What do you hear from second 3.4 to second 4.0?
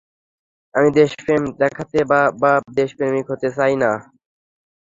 চাই না।